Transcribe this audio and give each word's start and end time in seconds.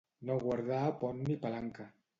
No 0.29 0.37
guardar 0.43 0.81
pont 1.05 1.23
ni 1.29 1.39
palanca. 1.47 1.91